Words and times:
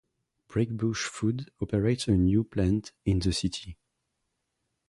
Brakebush 0.49 1.05
Foods 1.05 1.45
operates 1.61 2.07
a 2.07 2.13
new 2.17 2.43
plant 2.43 2.91
in 3.05 3.19
the 3.19 3.31
city. 3.31 3.77